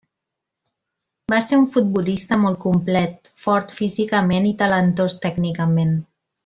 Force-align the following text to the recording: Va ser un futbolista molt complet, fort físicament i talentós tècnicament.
Va 1.33 1.41
ser 1.49 1.59
un 1.65 1.67
futbolista 1.75 2.39
molt 2.47 2.59
complet, 2.65 3.31
fort 3.47 3.77
físicament 3.83 4.51
i 4.55 4.59
talentós 4.67 5.21
tècnicament. 5.29 5.99